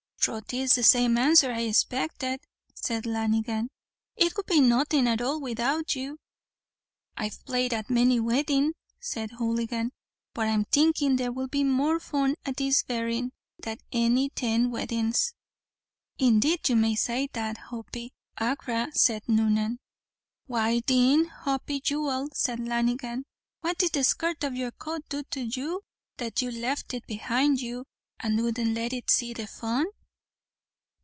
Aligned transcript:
"Throth 0.23 0.53
it's 0.53 0.75
the 0.75 0.83
same 0.83 1.17
answer 1.17 1.51
I 1.51 1.61
expected," 1.61 2.41
said 2.75 3.07
Lanigan. 3.07 3.69
"It 4.15 4.37
would 4.37 4.45
be 4.45 4.61
nothing 4.61 5.07
at 5.07 5.19
all 5.19 5.41
without 5.41 5.95
you." 5.95 6.19
"I've 7.17 7.43
played 7.43 7.73
at 7.73 7.89
many 7.89 8.17
a 8.17 8.21
weddin'," 8.21 8.73
said 8.99 9.31
Hooligan, 9.39 9.91
"but 10.35 10.47
I'm 10.47 10.65
thinkin' 10.65 11.15
there 11.15 11.31
will 11.31 11.47
be 11.47 11.63
more 11.63 11.99
fun 11.99 12.35
at 12.45 12.57
this 12.57 12.83
berrin' 12.83 13.31
than 13.57 13.77
any 13.91 14.29
ten 14.29 14.69
weddin's." 14.69 15.33
"Indeed 16.19 16.69
you 16.69 16.75
may 16.75 16.93
say 16.93 17.27
that, 17.33 17.57
Hoppy, 17.57 18.13
aghra," 18.39 18.93
said 18.95 19.27
Noonan. 19.27 19.79
"Why 20.45 20.81
thin, 20.81 21.25
Hoppy 21.29 21.79
jewel," 21.81 22.29
said 22.31 22.59
Lanigan, 22.59 23.25
"what 23.61 23.79
did 23.79 23.93
the 23.93 24.03
skirt 24.03 24.43
o' 24.43 24.49
your 24.51 24.69
coat 24.69 25.01
do 25.09 25.23
to 25.31 25.41
you 25.41 25.81
that 26.17 26.43
you 26.43 26.51
left 26.51 26.93
it 26.93 27.07
behind 27.07 27.59
you, 27.59 27.85
and 28.19 28.39
wouldn't 28.39 28.75
let 28.75 28.93
it 28.93 29.09
see 29.09 29.33
the 29.33 29.47
fun?" 29.47 29.87